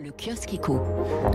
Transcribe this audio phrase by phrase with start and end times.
[0.00, 0.54] Le kiosque.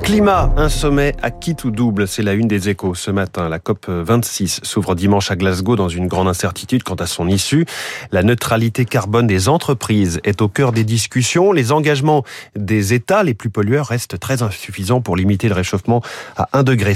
[0.04, 3.50] Climat, un sommet à qui tout double, c'est la une des échos ce matin.
[3.50, 7.66] La COP 26 s'ouvre dimanche à Glasgow dans une grande incertitude quant à son issue.
[8.14, 11.52] La neutralité carbone des entreprises est au cœur des discussions.
[11.52, 12.24] Les engagements
[12.56, 16.02] des États les plus pollueurs restent très insuffisants pour limiter le réchauffement
[16.38, 16.96] à 1,5 degré.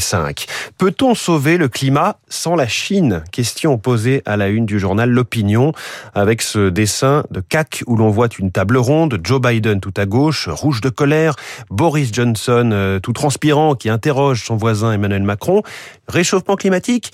[0.77, 3.23] Peut-on sauver le climat sans la Chine?
[3.33, 5.73] Question posée à la une du journal L'Opinion
[6.13, 10.05] avec ce dessin de CAC où l'on voit une table ronde, Joe Biden tout à
[10.05, 11.35] gauche, rouge de colère,
[11.69, 15.63] Boris Johnson, euh, tout transpirant, qui interroge son voisin Emmanuel Macron.
[16.07, 17.11] Réchauffement climatique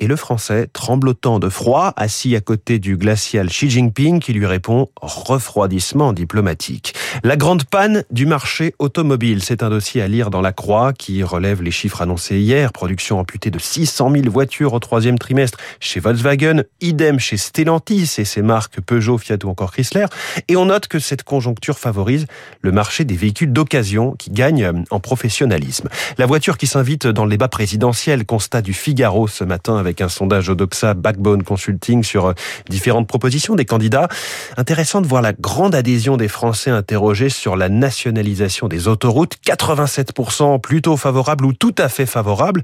[0.00, 4.46] et le français, tremblotant de froid, assis à côté du glacial Xi Jinping qui lui
[4.46, 6.94] répond refroidissement diplomatique.
[7.22, 11.22] La grande panne du marché automobile, c'est un dossier à lire dans la Croix qui
[11.22, 12.72] relève les chiffres annoncés hier.
[12.72, 18.24] Production amputée de 600 000 voitures au troisième trimestre chez Volkswagen, idem chez Stellantis et
[18.24, 20.06] ses marques Peugeot, Fiat ou encore Chrysler.
[20.48, 22.26] Et on note que cette conjoncture favorise
[22.62, 25.88] le marché des véhicules d'occasion qui gagne en professionnalisme.
[26.18, 30.08] La voiture qui s'invite dans le débat présidentiel, constat du Figaro ce matin avec un
[30.08, 32.32] sondage Odoxa Backbone Consulting sur euh,
[32.68, 34.08] différentes propositions des candidats.
[34.56, 39.34] Intéressant de voir la grande adhésion des Français interrogés sur la nationalisation des autoroutes.
[39.46, 42.62] 87% plutôt favorable ou tout à fait favorable.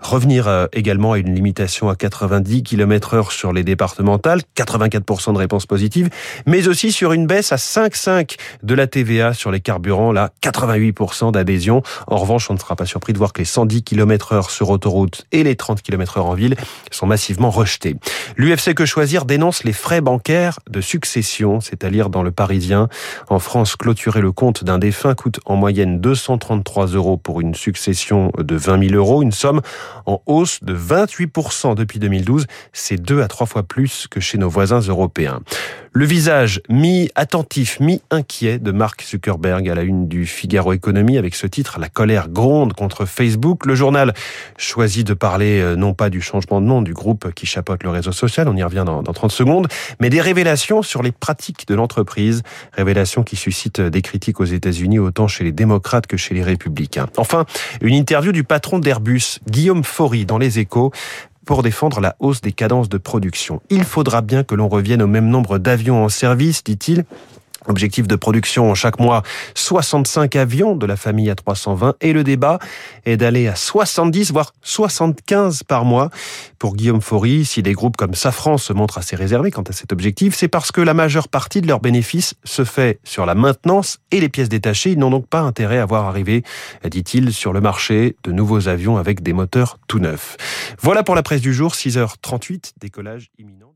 [0.00, 4.40] Revenir euh, également à une limitation à 90 km heure sur les départementales.
[4.56, 6.08] 84% de réponses positives.
[6.46, 10.12] Mais aussi sur une baisse à 5,5 de la TVA sur les carburants.
[10.12, 11.82] Là, 88% d'adhésion.
[12.06, 14.70] En revanche, on ne sera pas surpris de voir que les 110 km heure sur
[14.70, 16.56] autoroute et les 30 km heure en ville
[16.90, 17.96] sont massivement rejetés.
[18.36, 22.88] L'UFC Que Choisir dénonce les frais bancaires de succession, c'est à dire dans le Parisien.
[23.28, 28.32] En France, clôturer le compte d'un défunt coûte en moyenne 233 euros pour une succession
[28.38, 29.60] de 20 000 euros, une somme
[30.06, 32.46] en hausse de 28% depuis 2012.
[32.72, 35.40] C'est deux à trois fois plus que chez nos voisins européens.
[35.94, 41.46] Le visage mi-attentif, mi-inquiet de Mark Zuckerberg à la une du Figaro Économie avec ce
[41.46, 43.66] titre La colère gronde contre Facebook.
[43.66, 44.14] Le journal
[44.56, 47.90] choisit de parler euh, non pas du changement de nom du groupe qui chapeaute le
[47.90, 49.68] réseau social, on y revient dans, dans 30 secondes,
[50.00, 52.42] mais des révélations sur les pratiques de l'entreprise,
[52.72, 57.08] révélations qui suscitent des critiques aux États-Unis autant chez les démocrates que chez les républicains.
[57.18, 57.44] Enfin,
[57.82, 60.90] une interview du patron d'Airbus, Guillaume Faury, dans Les Échos,
[61.44, 63.60] pour défendre la hausse des cadences de production.
[63.70, 67.04] Il faudra bien que l'on revienne au même nombre d'avions en service, dit-il.
[67.66, 69.22] Objectif de production chaque mois
[69.54, 72.58] 65 avions de la famille A320 et le débat
[73.04, 76.10] est d'aller à 70 voire 75 par mois.
[76.58, 79.92] Pour Guillaume Faury, si des groupes comme Safran se montrent assez réservés quant à cet
[79.92, 83.98] objectif, c'est parce que la majeure partie de leurs bénéfices se fait sur la maintenance
[84.10, 84.90] et les pièces détachées.
[84.92, 86.42] Ils n'ont donc pas intérêt à voir arriver,
[86.88, 90.36] dit-il, sur le marché de nouveaux avions avec des moteurs tout neufs.
[90.80, 93.72] Voilà pour la presse du jour, 6h38, décollage imminent.